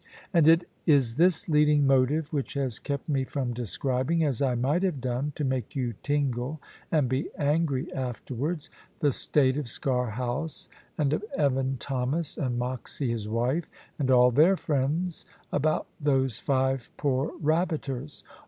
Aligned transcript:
And 0.33 0.47
it 0.47 0.67
is 0.87 1.13
this 1.13 1.47
leading 1.47 1.85
motive 1.85 2.33
which 2.33 2.55
has 2.55 2.79
kept 2.79 3.07
me 3.07 3.23
from 3.23 3.53
describing 3.53 4.23
as 4.23 4.41
I 4.41 4.55
might 4.55 4.81
have 4.81 4.99
done, 4.99 5.31
to 5.35 5.43
make 5.43 5.75
you 5.75 5.93
tingle 6.01 6.59
and 6.91 7.07
be 7.07 7.29
angry 7.37 7.93
afterwards 7.93 8.71
the 8.97 9.11
state 9.11 9.57
of 9.57 9.65
Sker 9.67 10.07
House, 10.09 10.67
and 10.97 11.13
of 11.13 11.23
Evan 11.37 11.77
Thomas, 11.77 12.35
and 12.35 12.57
Moxy 12.57 13.11
his 13.11 13.29
wife, 13.29 13.69
and 13.99 14.09
all 14.09 14.31
their 14.31 14.57
friends, 14.57 15.23
about 15.51 15.85
those 16.01 16.39
five 16.39 16.89
poor 16.97 17.33
rabbiters. 17.39 18.23